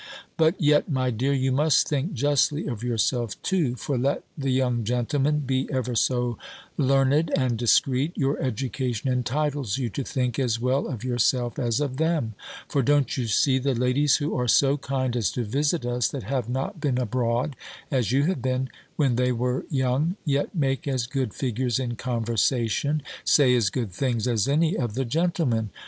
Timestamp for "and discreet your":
7.37-8.41